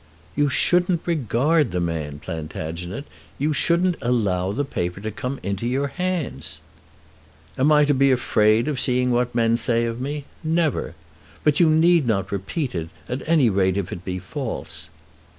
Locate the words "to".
4.99-5.11, 7.85-7.93